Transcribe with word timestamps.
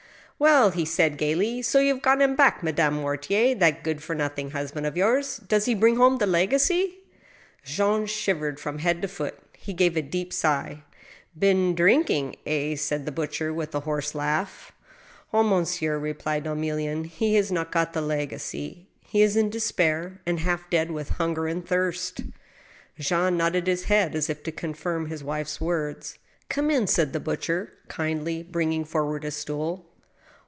"Well," 0.41 0.71
said 0.87 1.11
he, 1.11 1.17
gayly," 1.17 1.61
so 1.61 1.77
you 1.77 1.93
have 1.93 2.01
got 2.01 2.19
him 2.19 2.35
back, 2.35 2.63
Madame 2.63 2.95
Mortier— 2.95 3.55
^that 3.57 3.83
good 3.83 4.01
for 4.01 4.15
nothing 4.15 4.49
husband 4.49 4.87
of 4.87 4.97
yours! 4.97 5.37
Does 5.37 5.65
he 5.65 5.75
bring 5.75 5.97
home 5.97 6.17
the 6.17 6.25
legacy?" 6.25 6.97
Jean 7.63 8.07
shivered 8.07 8.59
from 8.59 8.79
head 8.79 9.03
to 9.03 9.07
foot; 9.07 9.37
he 9.55 9.71
gave 9.71 9.95
a 9.95 10.01
deep 10.01 10.33
sigh. 10.33 10.81
"Been 11.37 11.75
drinking,... 11.75 12.37
eh?" 12.47 12.75
said 12.75 13.05
the 13.05 13.11
butcher, 13.11 13.53
with 13.53 13.75
a 13.75 13.81
hoarse 13.81 14.15
laugh." 14.15 14.71
Ah, 15.31 15.43
monsieur," 15.43 15.99
replied 15.99 16.45
Emilienne," 16.45 17.05
he 17.19 17.35
has 17.35 17.51
not 17.51 17.71
got 17.71 17.93
the 17.93 18.01
legacy.... 18.01 18.87
He 19.01 19.21
is 19.21 19.35
in 19.35 19.51
despair, 19.51 20.21
and 20.25 20.39
half 20.39 20.67
dead 20.71 20.89
with 20.89 21.09
hunger 21.09 21.45
and 21.45 21.63
thirst." 21.63 22.21
Jean 22.97 23.37
nodded 23.37 23.67
his 23.67 23.83
head 23.83 24.15
as 24.15 24.27
if 24.27 24.41
to 24.41 24.51
confirm 24.51 25.05
his 25.05 25.23
wife's 25.23 25.61
words." 25.61 26.17
Come 26.49 26.71
in," 26.71 26.87
said 26.87 27.13
the 27.13 27.19
butcher, 27.19 27.73
kindly, 27.87 28.41
bringing 28.41 28.85
forward 28.85 29.23
a 29.23 29.29
stool. 29.29 29.85